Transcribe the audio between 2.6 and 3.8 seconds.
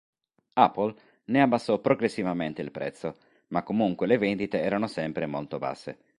il prezzo ma